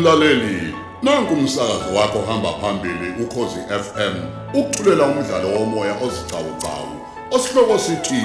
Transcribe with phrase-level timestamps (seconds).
[0.00, 4.14] Mlaleli, nanku umsakazo wakho hamba phambili ukhozi FM.
[4.54, 7.00] Ukuthulela umdlalo womoya ozicawucawu.
[7.30, 8.24] Osihloko sithi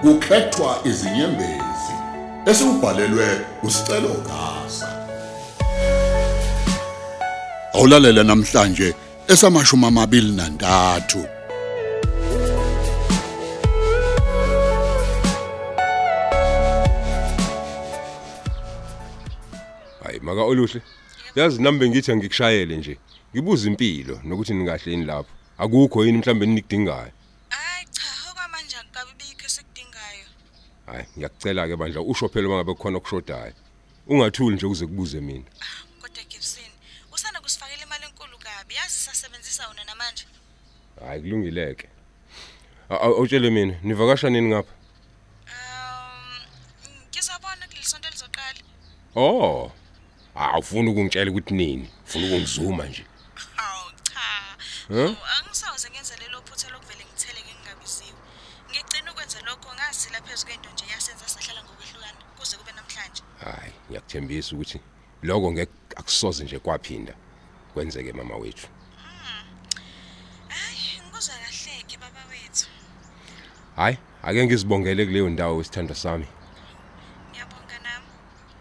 [0.00, 1.94] kukhethwa izinyembezi.
[2.46, 5.06] Esibhalelwe usicelo gasa.
[7.74, 8.94] Awulalela namhlanje
[9.28, 11.26] esamashumi amabili nantathu.
[20.04, 20.82] hayi maka oluhle
[21.34, 22.98] yazi nami bengithi angikushayele nje
[23.34, 27.12] ngibuza impilo nokuthi ningahle yini lapho akukho yini mhlambe enikudingayo
[27.48, 30.26] Hayi cha, okwamanje akukabi bikho esikudingayo.
[30.86, 33.52] hayi ngiyakucela ke bandla usho phela mangabe kukhona okushodayo
[34.06, 35.44] ungathuli nje ukuze kubuze mina
[36.02, 36.70] Kodwa Gibson,
[37.14, 38.74] usanda kusifakela imali enkulu kabi.
[38.74, 40.24] Yazi sisebenzisa wona namanje.
[41.00, 41.88] hayi kulungileke
[42.88, 44.72] awutshele mina nivakasha nini ngapha
[45.52, 46.40] Um,
[47.10, 48.60] ngizabona kulisonto lizoqala.
[49.16, 49.72] oh
[50.52, 53.04] awufuni ukungitshela ukuthi nini ufuna ukungizuma nje
[53.56, 54.20] Hawu cha.
[54.88, 54.98] Huh?
[55.10, 58.18] Oh, Angisawuze ngenze lelo phutha lokuvele ngithele ngingabiziwe.
[58.70, 63.22] Ngigcina ukwenza lokho ngasila phezulu kwento nje yasenza sahlala ngokwehlukana kuze kube namhlanje.
[63.44, 64.80] hayi ngiyakuthembisa ukuthi
[65.22, 67.14] lokho ngeke akusoze nje kwaphinda
[67.74, 68.68] kwenzeke mama wethu
[70.48, 72.66] Hayi, ngikuzwa kahle ke baba wethu.
[73.76, 76.26] hayi ake ngizibongele kuleyo ndawo wesithandwa sami
[77.30, 78.06] Ngiyabonga nami.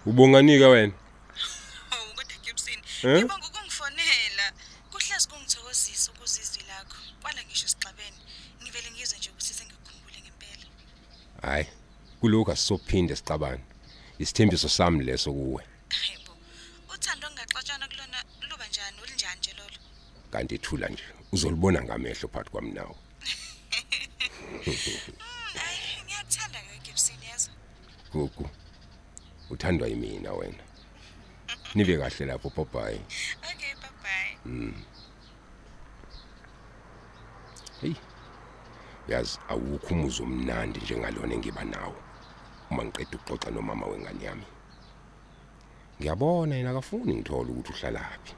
[0.06, 1.01] ubonganika wena Oh, kodwa
[3.02, 4.54] Gibson, ngibonga ukungifonela.
[4.92, 6.98] Kuhlezi kungithokozisa ukuzizwi lakho.
[7.22, 8.18] Kwala ngisho sigxabene.
[8.64, 10.66] Ngivele ngizwe nje ukuthi sengikukhumbule ngempela.
[11.42, 11.66] hayi
[12.20, 13.64] kulokhu asisophinde sicabane
[14.20, 16.34] isithembiso sami leso kuwe Hayibo.
[16.94, 19.78] Uthando ongaxatshana kulona luba njani ulinjani nje lolo?
[20.32, 22.96] kanti ithula nje uzolibona ngamehlo phakathi kwami nawe
[25.56, 27.50] Hayi, ngiyathanda ke Gibson yazo.
[28.14, 28.50] gugu
[29.50, 30.64] uthandwa yimina wena
[31.76, 33.00] nibe kahle lapho popayi
[33.52, 34.74] Okay, bye bye.
[37.82, 37.94] hey
[39.08, 41.96] yazi awukho umuzi omnandi njengalona engiba nawo
[42.72, 44.44] uma ngiqeda ukuxoxa nomama wengane yami.
[46.00, 48.34] Ngiyabona yena akafuni ngithola ukuthi uhlalaphi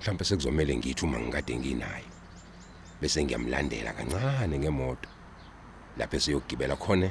[0.00, 2.08] mhlawumbe sekuzomela ngithi uma ngikade nginayo
[3.00, 5.08] bese ngiyamlandela kancane ngemoto.
[5.98, 7.10] Lapho esiyogibela khona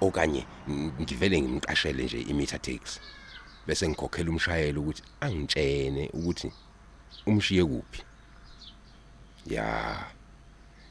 [0.00, 3.00] okanye ng- ngivele ngimqashele nje imeter taxi.
[3.66, 6.52] Bese ngikhokhela umshayeli ukuthi angitshene ukuthi
[7.26, 8.02] umshiye kuphi.
[9.46, 9.66] Ya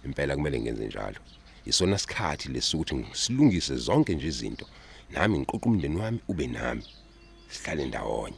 [0.05, 1.19] impela kumele ngenze njalo.
[1.65, 4.65] Isona sikhathi lesukuthi ngisilungise zonke nje izinto.
[5.09, 6.85] Nami ngiqoqa umndeni wami ube nami.
[7.49, 8.37] Sihlale ndawonye.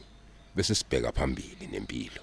[0.54, 2.22] Bese sibheka phambili nempilo.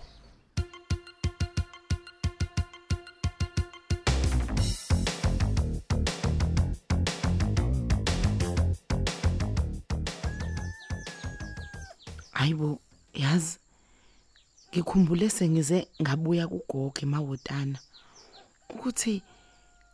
[12.34, 12.80] Hayibo,
[13.14, 13.58] yazi
[14.70, 17.80] ngikhumbule sengize ngabuya kugogo emawotana
[18.72, 19.14] ukuthi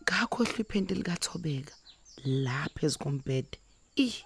[0.04, 1.74] ngakhohlwa iphente likaThobeka
[2.46, 3.58] lapha ezikombhede.
[4.06, 4.18] Ih.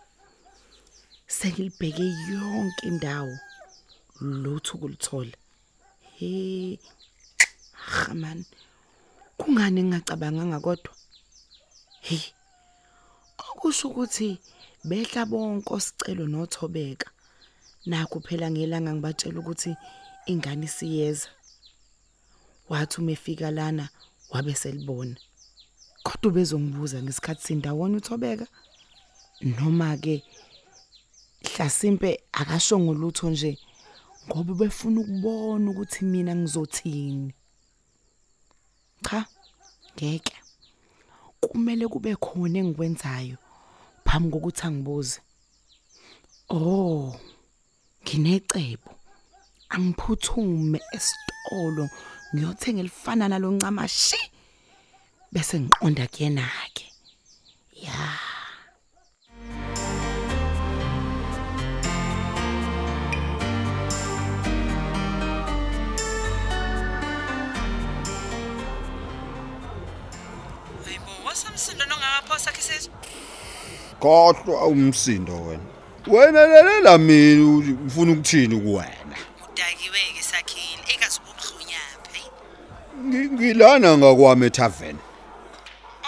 [1.35, 3.35] Sengilibheke yonke indawo
[4.43, 5.37] lutho kulithola.
[6.17, 6.79] He.
[7.93, 8.39] Khaman.
[9.37, 10.93] Kungani ngingacabanganga kodwa?
[12.07, 12.23] Hey.
[13.49, 14.29] Okusho ukuthi
[14.87, 17.09] behla bonke osicelo noThobeka.
[17.85, 19.75] Nakho phela ngelanga ngibatshela ukuthi
[20.25, 21.27] ingane siyeza.
[22.69, 23.89] Wathi umefika lana
[24.31, 25.15] wabe selibona.
[26.03, 28.47] Kodwa bezongibuza ngesikhathi sindawona uThobeka
[29.41, 30.23] noma ke
[31.43, 33.57] hlasimpe akashongo lutho nje
[34.27, 37.33] ngoba befuna ukubona ukuthi mina ngizothini.
[39.03, 39.25] Cha,
[39.95, 40.35] ngeke.
[41.41, 43.37] Kumele kube khona engikwenzayo
[44.05, 45.19] phambi kokuthi angibuze.
[46.49, 47.15] Oh,
[48.03, 48.91] nginecebo.
[49.69, 51.89] Angiphuthume esitolo
[52.35, 54.17] ngiyothenga elifana naloncama shi.
[55.31, 56.85] Bese ngiqonda kuyena ke.
[57.73, 58.19] Ya.
[70.85, 72.89] Hayibo, wasamsindo nongakaphosa khisisi.
[73.99, 75.82] Kodwa umsindo wena.
[76.07, 79.15] Wena lelela mina ufuna ukuthini kuwena.
[79.53, 81.19] Udakiwe ke sakhile, engazi.
[83.05, 84.97] Ngi- Ngilana ngakwami etavern.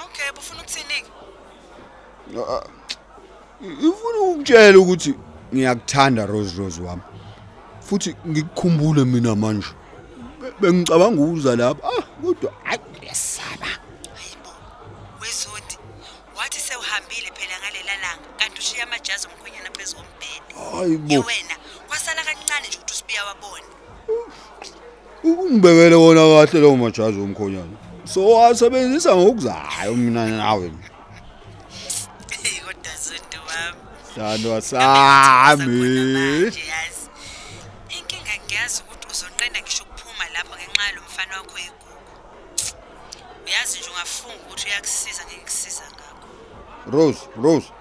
[0.05, 1.11] Okay, bufuna ukuthini ke?
[3.87, 5.13] Ufuna ukutshela ukuthi
[5.53, 7.01] ngiyakuthanda Rose Rose wami.
[7.79, 9.67] Futhi ngikukhumbule mina manje.
[10.41, 11.87] Be- Bengicabanga ukuza lapha.
[11.87, 12.53] Ah, kodwa
[17.65, 20.51] ngalela langa, kanti ushiya amajazi omkhwenyana phezulu kombhede.
[20.71, 21.13] Hayibo.
[21.13, 21.55] Yewena,
[21.87, 23.69] kwasala kancane kancane nje ukuthi usibiya wabona.
[25.23, 30.71] Ungibekele wona kahle lawo majazi omkhonyana so wasebenzisa ngokuzayo mina nawe.
[32.43, 33.81] Hey kodwa zonto wami.
[34.15, 37.05] Sandwa Ngiyakuthokoza sami khona manje, yazi.
[37.97, 41.95] Inkinga ngiyazi ukuthi uzonqena ngisho ukuphuma lapho ngenxa yalo mfana wakho egugu
[43.45, 46.04] uyazi nje ungafunga ukuthi uyakusiza ngikusiza ngakho
[46.91, 47.71] Rose Rose.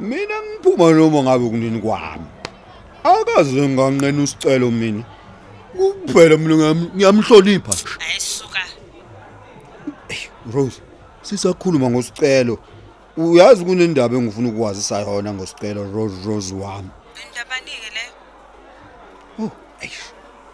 [0.00, 2.26] Mina ngiphuma noma ngabe kunini kwami?
[3.04, 5.04] Akaze nganqena usicelo mina.
[5.76, 7.72] Kuphela mina ngiyam- ngiyamhlonipha.
[8.00, 8.60] Ayisuka
[10.52, 10.80] Rose
[11.22, 12.58] sisakhuluma ngosicelo.
[13.16, 16.90] Uyazi kunendaba engifuna ukwazisa yona ngosicelo Rose Rose wami?
[17.14, 18.12] Bendabanike leyo
[19.40, 19.50] oh
[19.80, 20.00] eish.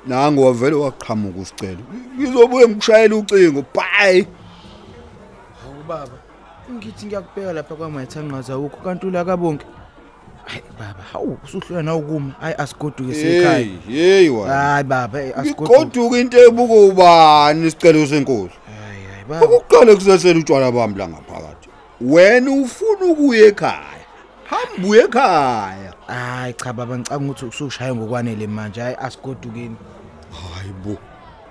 [0.06, 1.82] Nangu wavele waqhamuka usicelo.
[2.19, 4.26] Ngizobuye ngikushayela ucingo bye.
[5.62, 6.12] Hawu baba,
[6.72, 9.67] ngithi ngiyakubheka lapha kwamayithanqaza ukho kanti ula kabonke.
[10.44, 12.32] Hayi baba, hawu usuhlula na ukuma.
[12.40, 13.58] Hayi asigoduke sekhaya.
[13.58, 15.78] hey hey wena Hayi baba, hey, asigoduke.
[15.78, 19.46] ngiqoduka into ebuka ubani isicelo senkosi Hayi hayi baba.
[19.46, 21.69] ukuqala kusasela utshwala bami la ngaphakathi
[22.00, 24.05] wena ufuna ukuya ekhaya
[24.44, 28.81] hamba uye ekhaya Hayi cha baba ngicanga ukuthi usushaya ngokwanele manje.
[28.81, 29.76] Hayi asigodukeni.
[30.55, 30.96] hayibo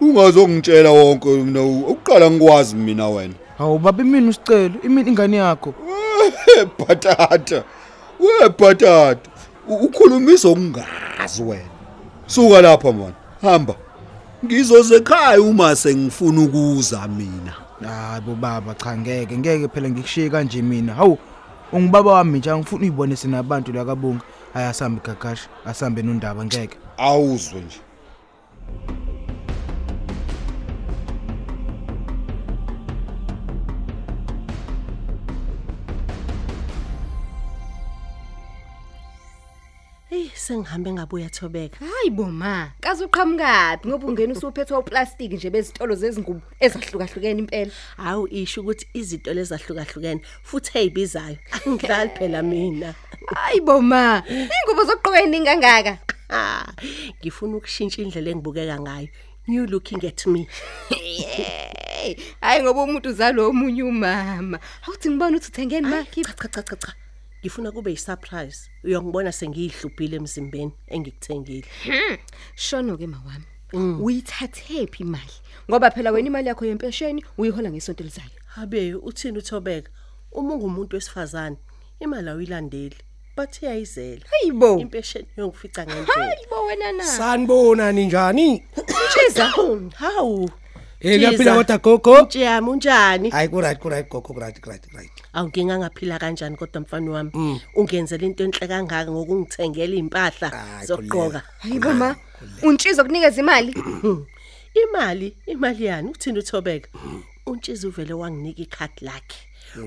[0.02, 5.74] ungazongitshela wonke mina ukuqala ngikwazi mina wena Hawu baba imini usicelo, imini ingane yakho.
[6.80, 7.64] bhatata
[8.20, 9.30] we bhatata
[9.68, 11.70] U- ukhulumisa ukungazi wena
[12.28, 13.76] suka lapha man hamba
[14.46, 17.54] ngizoze ekhaya uma sengifuna ukuza mina
[17.84, 20.94] Hayi bo baba cha ngeke, ngeke phela ngikushiye kanje mina.
[20.94, 21.18] Hawu
[21.72, 24.26] ungibaba wami nje angifuni uyibone sinabantu la kabonke.
[24.54, 26.78] Hayi asambe gagashi, asambe nondaba ngeke.
[26.98, 27.80] awuzwe nje
[40.10, 41.78] Hey sengihambe ngabuya thobeka.
[41.86, 47.72] Hayi bo ma, kaze uqhamukapi ngoba ungena usuphethwe uplastic nje bezitolo zezingubo ezahlukahlukene impela.
[47.98, 51.38] Hawu isho ukuthi izinto lezahlukahlukene futhi ezibizayo.
[51.54, 52.96] Angidlali phela mina.
[53.36, 56.00] Hayi bo ma, ingubo zokuqoka eningi kangaka.
[56.30, 56.74] Ah,
[57.22, 59.10] ngifuna ukushintsha indlela engibukeka ngayo.
[59.48, 60.48] New looking at me.
[60.90, 64.60] Hey, hayi ngoba umuntu uzalo omunye umama.
[64.88, 66.04] Awuthi ngibona ukuthi uthengeni ma?
[66.04, 66.94] Cha cha cha cha cha.
[67.42, 68.70] Ngifuna kube yisurprise.
[68.84, 71.68] Uyongibona sengiyihluphile emzimbeni engikuthengile.
[72.56, 73.46] Shono ke mawami.
[74.02, 75.34] Uyithathe phi imali?
[75.70, 78.30] Ngoba phela wena imali yakho yempesheni uyihola ngesonto elizayo.
[78.46, 79.92] Habe uthini uthobeka?
[80.32, 81.58] Uma ungumuntu wesifazane,
[82.00, 82.96] imali ayilandeli.
[83.38, 84.26] Bathi iyayizela.
[84.32, 84.80] Hayibo.
[84.80, 86.26] Impesheni yongifica ngendlela.
[86.26, 87.04] Hayibo wena na.
[87.04, 88.64] sanibona ninjani
[89.14, 89.54] Chiza.
[90.02, 90.50] Hawu.
[91.00, 91.56] Eh, ngiyaphila Jiza.
[91.56, 92.24] kodwa gogo?
[92.24, 93.30] Mtshiyami unjani?
[93.30, 97.62] hayi kuright kuright gogo kuright kuright right Awunginga ngaphila kanjani kodwa mfana wami.
[97.76, 101.42] Ungenzele into enhle kangaka ngokungithengela impahla Hayi, zoqoka.
[101.60, 102.16] Hayibo ma.
[102.64, 103.74] Untshizo kunikeza imali?
[104.84, 106.90] Imali, imali yani uthini uthobeka?
[107.46, 109.38] Untshiza uvele wanginika ikhadi lakhe.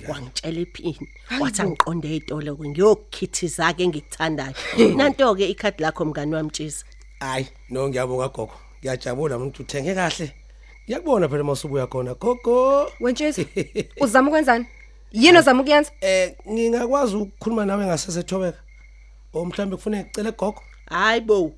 [0.09, 1.09] Wangitshela iphini.
[1.41, 4.55] Wathi angiqonde ezitolo ngiyokukhithiza ke engikuthandayo.
[4.97, 6.85] Nanto ke ikhadi lakho mngani wami Mtshisa.
[7.21, 10.33] hayi no ngiyabonga gogo ngiyajabula umuntu uthenge kahle
[10.87, 13.45] ngiyakubona phela masubuya khona gogo Wentshizo.
[14.01, 14.67] Uzama ukwenzani?
[15.13, 15.91] Yini ozama ukuyenza?
[16.01, 18.59] eh ngingakwazi ukukhuluma nawe ngasesethobeka
[19.35, 21.55] o mhlambe kufanele ngicele gogo Hayibo.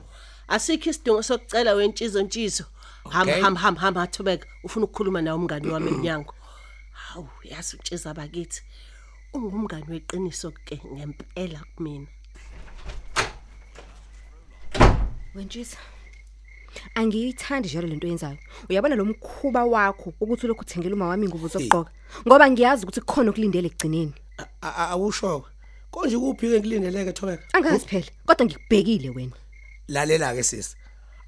[0.49, 2.65] Asikho isidingo sokucela wentshizo ntshizo.
[3.11, 3.43] Ham Okay.
[3.43, 4.47] ham ham ham athobeka.
[4.65, 6.35] Ufuna ukukhuluma nawe umngani wami eminyango.
[6.93, 8.63] Hawu, yazi utshiza abakithi.
[9.33, 12.07] Ungumngani weqiniso ke ngempela kumina.
[15.35, 15.77] Wentshizo.
[16.95, 18.39] Angiyithandi njalo lento yenzayo.
[18.71, 21.91] Uyabona lo mkhuba wakho ukuthi lokhu uthengela uma wami ingubo zokuqoka.
[22.27, 24.13] Ngoba ngiyazi ukuthi kukhona okulindele egcineni.
[24.63, 25.45] A- a- awusho
[25.91, 29.37] konje kuphi ke ngilindeleke thobeka Angazi phela, kodwa ngikubhekile wena.
[29.89, 30.75] lalela ke sisi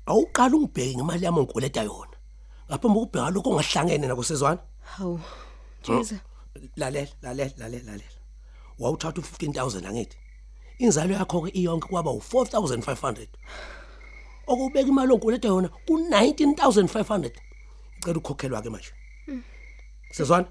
[0.06, 2.16] awuqala ungibheke ngemali yami ongikoleta yona
[2.68, 4.58] ngaphambi kokubheka lokho ongahlangene nako sezwana
[4.96, 5.20] Hawu.
[5.84, 6.18] Jiza.
[6.76, 8.20] lalela lalela lalela lalela
[8.78, 10.16] wawuthatha u15000 angithi
[10.78, 13.26] inzalo yakho ke iyonke kwaba u4500
[14.46, 17.30] okubeka imali onkuleta yona ku19500
[17.98, 18.92] ngicela ukukhokhelwa ke manje.
[20.12, 20.46] Sezwana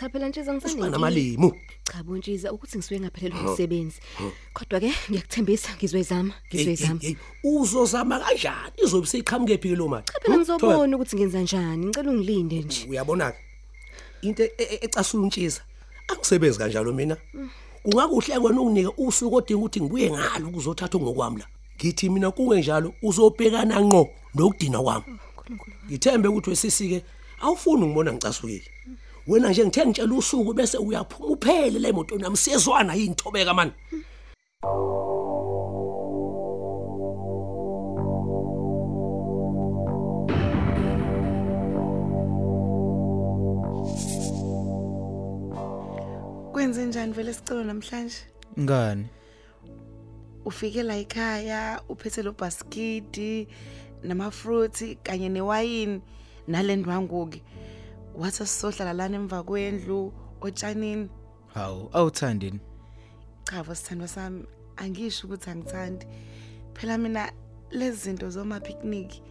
[0.00, 0.90] Cha phela ntshiza ngisane.
[0.90, 1.52] namalimu.
[1.84, 4.00] Cha bontshiza ukuthi ngisuke ngaphelelwa umsebenzi.
[4.54, 7.00] Kodwa ke ngiyakuthembisa ngizoyizama, ngizoyizama.
[7.00, 8.72] Hey, hey, uzozama kanjani?
[8.84, 10.04] Izobe seyiqhamuke phi ke lo mali?
[10.06, 11.86] Cha phela ngizobona ukuthi ngenza njani.
[11.86, 12.86] Ngicela ungilinde nje.
[12.88, 13.38] uyabona ke?
[14.22, 15.62] Into e- e- ecasula untshisa
[16.08, 17.16] angisebenzi kanjalo mina.
[17.82, 21.46] Kungakuhle kwena unginike usuku odinga ukuthi ngibuye ngalo ukuzothatha ngokwami la.
[21.78, 27.04] ngithi mina kungenjalo uzobhekana ngqo nokudina kwami mm, ngithembe ukuthi wesisike
[27.40, 28.68] awufuni ngibona ngicasukile
[29.26, 33.72] wena nje ngithe ngitshela usuku bese uyaphuma uphele la emotweni nami siyezwana yinthobeka mani
[46.52, 48.16] Kwenze njani vele sicelo namhlanje?
[48.60, 49.06] Ngani?
[50.48, 53.48] Ufike la ekhaya uphethe lo baskidi
[54.02, 56.00] nama-fruits kanye newayini
[56.46, 57.42] nale ndwangu-ke
[58.16, 61.08] wathi sizohlala lana emva kwendlu otshanini.
[61.54, 62.60] Hawu awuthandini?
[63.44, 64.44] Cha sithandwa sami
[64.76, 66.06] angisho ukuthi angithandi.
[66.74, 67.32] Phela mina
[67.70, 69.22] lezi zinto zoma-picnic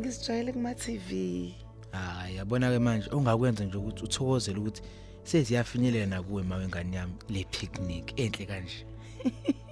[0.00, 1.54] ngizijwayele kuma-tv
[1.92, 4.82] hayi yabona-ke manje ongakwenza nje ukuthi uthokozele ukuthi
[5.24, 8.86] seziyafinyelela nakuwe ma wengane yami le picnic enhle kanje.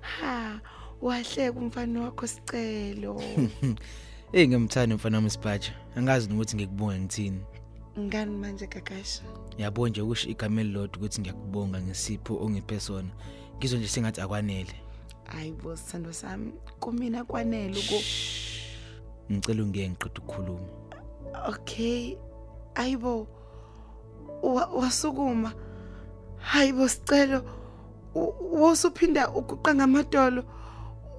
[0.00, 0.60] ha
[1.02, 3.22] wahleka umfana wakho sicelo.
[4.32, 7.40] Eyi ngimthanda mfana wami isipatsha angazi nokuthi ngikubonge ngithini.
[7.98, 9.22] Ngani manje kakasha?
[9.58, 13.08] Yabo nje ukusho igama elilodwa ukuthi ngiyakubonga ngesipho ongiphe sona.
[13.58, 14.74] Ngizwe nje sengathi akwanele.
[15.24, 18.02] Hayi bo sithandwa sami kumina kwanele uku
[19.32, 20.68] ngicela ungiye ngiqeda ukukhuluma.
[21.48, 22.16] Okay.
[22.74, 23.26] Ayibo
[24.42, 25.52] wa- wasukuma.
[26.38, 27.38] Hayibo sicelo.
[27.40, 27.44] U-
[28.52, 30.44] wosuphinda uguqa ngamadolo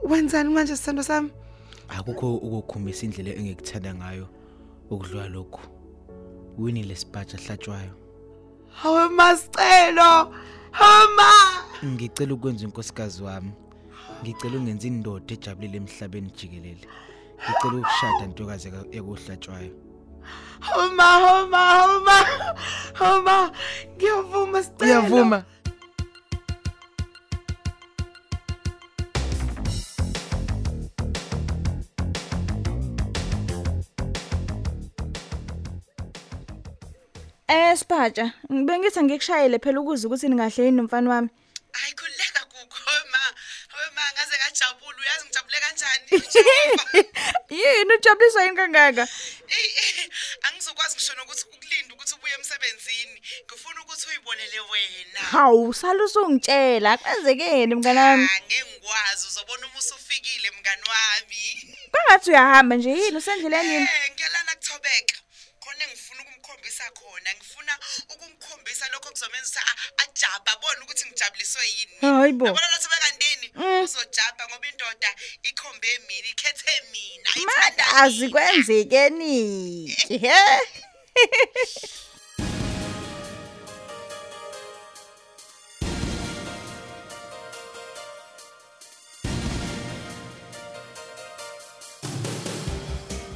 [0.03, 1.29] wenzani manje sithando sami?
[1.89, 4.27] Akukho ukukhombisa indlela engikuthanda ngayo
[4.89, 5.61] ukudlula lokhu.
[6.57, 8.07] Winile sipatsha hlatshwayo
[8.81, 10.33] hawe masicelo!
[10.71, 11.29] Hama
[11.85, 13.51] ngicela ukwenza unkosikazi wami.
[14.21, 16.87] Ngicela ungenza indoda ejabulile emhlabeni jikelele.
[17.43, 19.73] Ngicela ukushada ntokazi ekuhlatshwayo.
[20.61, 22.17] Homa homa homa
[22.99, 23.51] homa
[23.95, 24.91] ngiyavuma sicelo!
[24.91, 25.43] Uyavuma
[37.89, 41.29] Eh Spatsha, ngibengithi ngikushayele phela ukuze ukuthi ningahle yini nomfana wami.
[41.71, 43.21] hayi khuleka kukho homa
[43.75, 44.97] homa ngaze ngajabula.
[45.01, 46.07] Uyazi ngijabule kanjani?
[47.59, 49.07] Yini ujabuliswa yini kangaka?
[49.47, 50.09] Ey
[50.47, 53.21] angizokwazi ngisho nokuthi ukulinda ukuthi ubuye emsebenzini.
[53.45, 55.19] Ngifuna ukuthi uyibonele wena.
[55.31, 58.27] Hawu, sala usungitshela, kwenzekeni mngani wami?
[58.35, 61.41] angeke ngikwazi uzobona uma usufikile mngani wami.
[61.91, 63.17] Kangathi uyahamba nje yini?
[63.17, 63.87] Usendleleni yini?
[70.97, 72.45] Ukuthi ngijabuliswe yini Hayi bo.
[72.45, 73.83] yabona lo thobeka ndini Mm.
[73.83, 75.09] uzojabha ngoba indoda
[75.49, 79.35] ikhombe mina ikhethe mina Manje ayithanda azikwenzekeni.
[80.23, 80.37] He?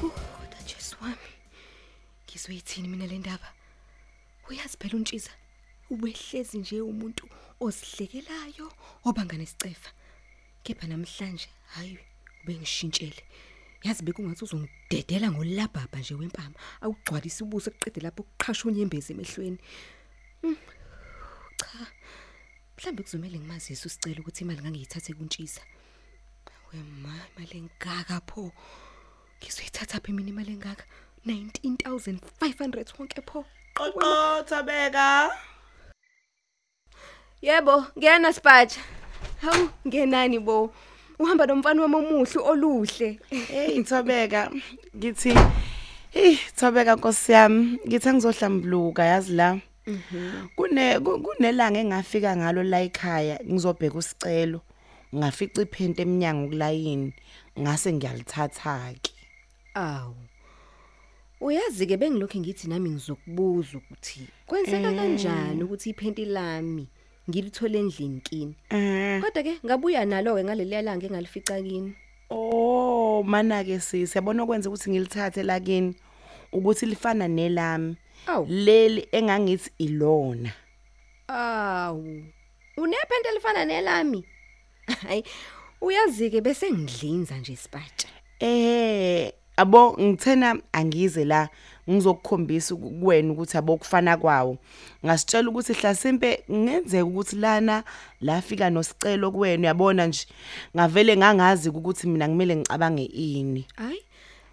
[0.01, 1.15] Kodwa Jesu wami.
[2.29, 3.53] Ngizoyithini mina le ndaba?
[4.49, 5.31] Uyazi phela untshiza
[5.93, 7.23] ubehlezi nje umuntu
[7.59, 8.67] osihlekelayo
[9.03, 9.91] obanga nesicefa.
[10.63, 11.99] Kepha namhlanje hayi
[12.43, 13.23] ubengishintshele.
[13.83, 16.55] Yazi bekungathi uzongidedela ngolabhaba nje wempama.
[16.81, 19.59] Awugcwalisa ubuso kuqede lapho ukuqhasha unyembezi emehlweni.
[20.43, 20.57] Mm.
[21.59, 21.87] Cha.
[22.77, 25.61] Mhlambe kuzomela ngimazise usicela ukuthi imali ngangiyithathe kuntshisa.
[26.73, 28.51] Wema imali engaka pho.
[29.37, 30.85] Ngizoyithatha phi mina imali engaka?
[31.25, 33.45] 19500 wonke pho.
[33.75, 35.31] qoqo thobeka
[37.41, 38.79] Yebo, ngiyana Spatsha.
[39.41, 40.73] Hawu, ngenani bo?
[41.19, 43.19] Uhamba nomfana wami omuhle oluhle.
[43.29, 44.51] hey thobeka
[44.97, 45.33] ngithi
[46.11, 49.59] hey thobeka nkosi yami ngithi angizohlambuluka yazi la
[50.55, 54.61] kune ku- kunelanga engafika ngalo la ekhaya ngizobheka usicelo
[55.15, 57.13] ngafica iphente eminyango kulayini
[57.59, 59.11] ngase ngiyalithatha ke
[59.75, 60.15] Awu.
[61.41, 66.87] Uyazi ke bengilokho ngithi nami ngizokubuza ukuthi kwenzeka kanjani ukuthi iphenti lami
[67.29, 68.55] ngilithole endlini kini.
[68.69, 71.93] eh Kodwa ke ngabuya nalo ke ngaleli langa engalifica kini.
[72.29, 75.95] oh mana ke sisi yabona okwenza ukuthi ngilithathe la kini
[76.53, 77.95] ukuthi lifana nelami
[78.27, 78.45] Awu.
[78.49, 80.51] leli engangithi ilona
[81.27, 82.23] Awu.
[82.77, 84.25] Unephente elifana nelami.
[85.07, 85.23] Hayi,
[85.81, 88.07] uyazi ke bese ngidlinza nje Spatsha.
[88.39, 91.49] Eh abo ngithena angize la
[91.89, 94.57] ngizokukhombisa ku- kuwena ukuthi abo kufana kwawo.
[95.05, 97.83] Ngasitshela ukuthi hlasimpe ngenzeka ukuthi lana
[98.21, 100.25] lafika nosicelo kuwena uyabona nje?
[100.75, 103.65] Ngavele ngangazi ukuthi mina kumele ngicabange ini.
[103.75, 104.01] Hayi,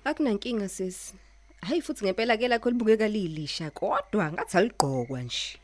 [0.05, 1.15] akunankinga sisi.
[1.61, 5.59] Hayi futhi ngempela ke lakho libukeka lilisha kodwa ngathi aligqokwa nje.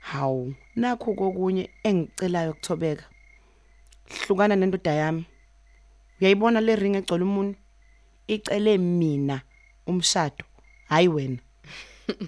[0.00, 3.04] hawu nakho kokunye engicelayo kuthobeka
[4.26, 5.24] hlukana nendoda yami.
[6.20, 7.58] Uyayibona le ring egcwele umuntu
[8.28, 9.40] icele mina
[9.86, 10.44] umshado.
[10.90, 11.38] Hayi wena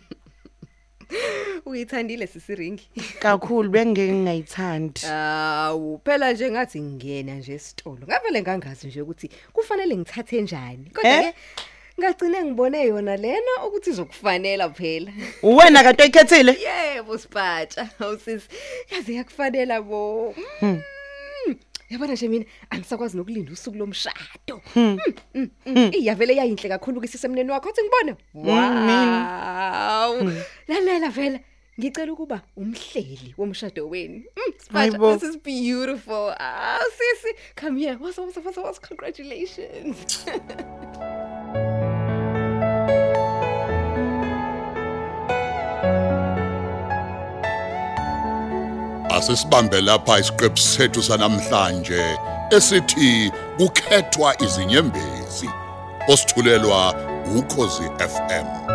[1.66, 2.88] Uyithandile sisiringi.
[3.21, 8.07] kakhulu bengeke ngingayithandi Awu, phela nje ngathi ngingena nje esitolo.
[8.07, 10.90] Ngavele ngangazi nje ukuthi kufanele ngithathe njani.
[10.95, 11.33] Kodwa Eh?
[11.33, 11.35] ke
[12.00, 16.52] ngagcine ngibone yona lena ukuthi izokufanela phela Uwena kanti oyikhethile?
[16.61, 18.49] yebo sipatsha awusisi
[18.90, 20.81] yaze yakufanela bo Mm.
[21.93, 24.61] Yabona nje mina angisakwazi nokulinda usuku lomshado.
[24.77, 24.99] Mm,
[25.35, 25.91] mm, mm.
[25.93, 28.17] iyavele yayinhle kakhulu kwisisemneni wakho uthi ngibone.
[28.35, 30.33] Wow.
[30.69, 31.41] Lalela vela
[31.79, 34.23] ngicela ukuba umhleli womshado wenu.
[34.37, 35.17] Mm, sipatsha Hayibo.
[35.19, 36.35] this is beautiful.
[36.39, 37.35] Ah sisi.
[37.57, 37.97] Come here.
[37.97, 40.27] What's what's what's, what's congratulations.
[49.23, 52.19] Asisibambe lapha isiqephu sethu sanamhlanje
[52.50, 55.49] esithi kukhethwa izinyembezi.
[56.09, 56.95] Osithulelwa
[57.37, 58.72] ukhozi FM